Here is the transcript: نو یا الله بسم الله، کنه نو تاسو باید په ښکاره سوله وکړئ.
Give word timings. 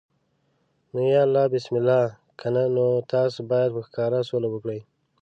نو 0.91 0.99
یا 1.13 1.19
الله 1.25 1.45
بسم 1.53 1.73
الله، 1.79 2.03
کنه 2.39 2.63
نو 2.75 2.85
تاسو 3.13 3.39
باید 3.51 3.69
په 3.75 3.81
ښکاره 3.87 4.19
سوله 4.29 4.47
وکړئ. 4.51 4.79